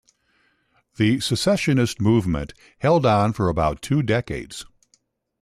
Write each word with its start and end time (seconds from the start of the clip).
The 0.95 1.19
secessionist 1.19 2.01
movement 2.01 2.55
held 2.79 3.05
on 3.05 3.33
for 3.33 3.49
about 3.49 3.83
two 3.83 4.01
decades. 4.01 4.65